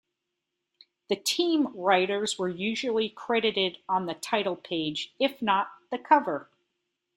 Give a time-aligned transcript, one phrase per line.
[1.09, 6.49] The "team" writers were usually credited on the title page, if not the cover.